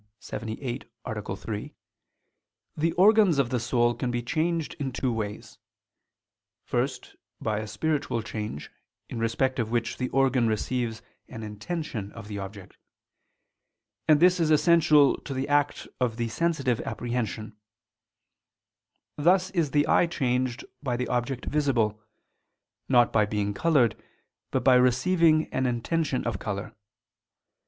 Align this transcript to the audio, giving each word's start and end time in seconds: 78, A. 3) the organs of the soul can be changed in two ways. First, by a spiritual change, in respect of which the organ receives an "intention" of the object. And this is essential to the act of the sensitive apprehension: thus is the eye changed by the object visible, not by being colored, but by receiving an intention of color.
78, 0.19 0.85
A. 1.13 1.35
3) 1.35 1.75
the 2.75 2.91
organs 2.93 3.37
of 3.37 3.51
the 3.51 3.59
soul 3.59 3.93
can 3.93 4.09
be 4.09 4.23
changed 4.23 4.73
in 4.79 4.91
two 4.91 5.13
ways. 5.13 5.59
First, 6.65 7.15
by 7.39 7.59
a 7.59 7.67
spiritual 7.67 8.23
change, 8.23 8.71
in 9.09 9.19
respect 9.19 9.59
of 9.59 9.69
which 9.69 9.97
the 9.97 10.09
organ 10.09 10.47
receives 10.47 11.03
an 11.29 11.43
"intention" 11.43 12.11
of 12.13 12.27
the 12.27 12.39
object. 12.39 12.77
And 14.07 14.19
this 14.19 14.39
is 14.39 14.49
essential 14.49 15.17
to 15.21 15.35
the 15.35 15.47
act 15.47 15.87
of 15.99 16.17
the 16.17 16.29
sensitive 16.29 16.79
apprehension: 16.81 17.55
thus 19.17 19.51
is 19.51 19.69
the 19.69 19.85
eye 19.85 20.07
changed 20.07 20.65
by 20.81 20.97
the 20.97 21.09
object 21.09 21.45
visible, 21.45 22.01
not 22.89 23.13
by 23.13 23.27
being 23.27 23.53
colored, 23.53 23.95
but 24.49 24.63
by 24.63 24.73
receiving 24.73 25.45
an 25.53 25.67
intention 25.67 26.25
of 26.25 26.39
color. 26.39 26.75